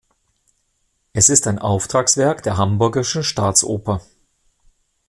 Es 1.13 1.29
ist 1.29 1.45
ein 1.45 1.59
Auftragswerk 1.59 2.41
der 2.41 2.57
Hamburgischen 2.57 3.21
Staatsoper. 3.23 4.01